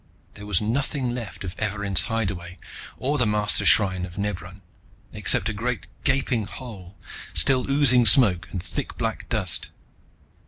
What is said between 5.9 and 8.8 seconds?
gaping hole, still oozing smoke and